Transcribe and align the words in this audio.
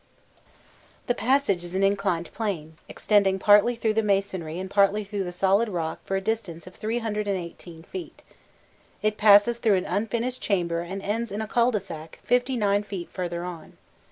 xi. 0.35 0.41
The 1.05 1.13
passage 1.13 1.63
is 1.63 1.75
an 1.75 1.83
inclined 1.83 2.33
plane, 2.33 2.73
extending 2.89 3.37
partly 3.37 3.75
through 3.75 3.93
the 3.93 4.01
masonry 4.01 4.57
and 4.57 4.67
partly 4.67 5.03
through 5.03 5.23
the 5.25 5.31
solid 5.31 5.69
rock 5.69 5.99
for 6.05 6.15
a 6.15 6.21
distance 6.21 6.65
of 6.65 6.73
318 6.73 7.83
feet; 7.83 8.23
it 9.03 9.15
passes 9.17 9.59
through 9.59 9.75
an 9.75 9.85
unfinished 9.85 10.41
chamber 10.41 10.81
and 10.81 11.03
ends 11.03 11.31
in 11.31 11.39
a 11.39 11.45
cul 11.47 11.69
de 11.69 11.79
sac 11.79 12.19
59 12.23 12.81
feet 12.81 13.09
further 13.11 13.43
on. 13.43 13.77